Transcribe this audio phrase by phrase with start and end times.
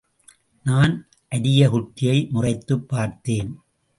[0.63, 1.07] நான்
[1.35, 3.59] அரியக்குடியை முறைத்துப் பார்த்தேன்.